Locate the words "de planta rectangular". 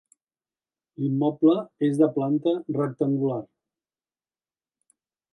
1.99-3.37